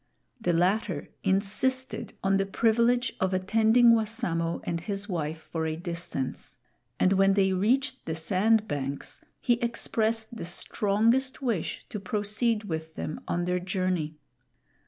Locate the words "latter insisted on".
0.51-2.37